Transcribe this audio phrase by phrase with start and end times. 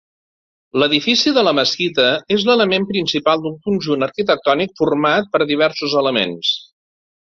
[0.83, 6.55] L'edifici de la mesquita és l'element principal d'un conjunt arquitectònic format per diversos elements.